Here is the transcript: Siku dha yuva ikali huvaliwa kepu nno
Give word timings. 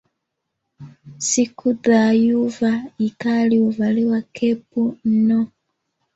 Siku 1.17 1.73
dha 1.73 2.13
yuva 2.13 2.83
ikali 2.97 3.57
huvaliwa 3.59 4.21
kepu 4.21 4.97
nno 5.05 5.47